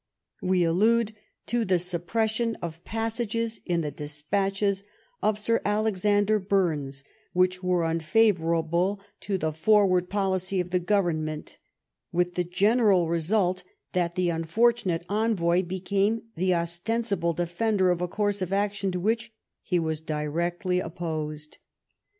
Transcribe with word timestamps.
We 0.41 0.63
allude 0.63 1.15
to^the 1.45 1.79
suppression 1.79 2.55
of 2.59 2.83
pas 2.83 3.13
sages 3.17 3.61
in 3.67 3.81
the 3.81 3.91
despatches 3.91 4.83
of 5.21 5.37
Sir 5.37 5.61
Alexander 5.63 6.39
Burnes 6.39 7.03
which 7.33 7.61
were 7.61 7.83
unfavourable 7.83 8.99
to 9.19 9.37
the 9.37 9.51
forward 9.53 10.09
policy 10.09 10.59
of 10.59 10.71
the 10.71 10.79
Govern 10.79 11.23
ment, 11.23 11.59
with 12.11 12.33
the 12.33 12.43
general 12.43 13.09
result 13.09 13.63
that 13.93 14.15
the 14.15 14.31
unfortunate 14.31 15.05
envoy 15.07 15.61
became 15.61 16.23
the 16.35 16.55
ostensible 16.55 17.33
defender 17.33 17.91
of 17.91 18.01
a 18.01 18.07
course 18.07 18.41
of 18.41 18.51
action 18.51 18.91
to 18.93 18.99
which 18.99 19.31
he 19.61 19.77
was 19.77 20.01
directly 20.01 20.79
opposed. 20.79 21.59